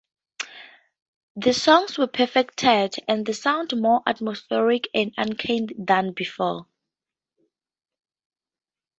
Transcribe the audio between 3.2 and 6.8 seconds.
the sound more atmospheric and uncanny than before.